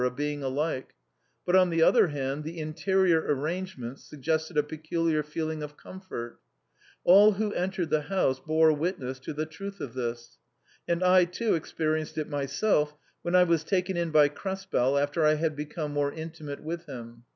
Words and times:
being 0.15 0.41
alike, 0.41 0.95
but 1.45 1.55
on 1.55 1.69
the 1.69 1.83
other 1.83 2.07
hand 2.07 2.43
the 2.43 2.57
interior 2.57 3.19
arrangements 3.19 4.03
suggested 4.03 4.57
a 4.57 4.63
peculiar 4.63 5.21
feeling 5.21 5.61
of 5.61 5.77
comfort 5.77 6.39
All 7.03 7.33
who 7.33 7.53
entered 7.53 7.91
tlie 7.91 8.07
house 8.07 8.39
bore 8.39 8.73
witness 8.73 9.19
to 9.19 9.31
the 9.33 9.45
truth 9.45 9.79
of 9.79 9.93
this; 9.93 10.39
and 10.87 11.03
I 11.03 11.25
too 11.25 11.53
experienced 11.53 12.17
it 12.17 12.27
myself 12.27 12.95
when 13.21 13.35
I 13.35 13.43
was 13.43 13.63
taken 13.63 13.95
in 13.95 14.09
by 14.09 14.27
Krespel 14.29 14.97
after 14.99 15.23
I 15.23 15.35
had 15.35 15.55
be 15.55 15.65
come 15.67 15.91
more 15.91 16.11
intimate 16.11 16.63
with 16.63 16.87
him. 16.87 17.25